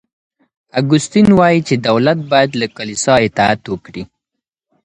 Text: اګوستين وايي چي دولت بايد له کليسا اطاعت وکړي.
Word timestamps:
اګوستين 0.79 1.27
وايي 1.39 1.59
چي 1.67 1.75
دولت 1.87 2.19
بايد 2.31 2.51
له 2.61 2.67
کليسا 2.77 3.13
اطاعت 3.25 3.61
وکړي. 3.67 4.03